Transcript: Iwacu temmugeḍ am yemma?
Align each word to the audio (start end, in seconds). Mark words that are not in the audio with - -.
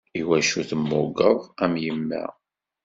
Iwacu 0.19 0.61
temmugeḍ 0.69 1.39
am 1.63 1.73
yemma? 1.83 2.23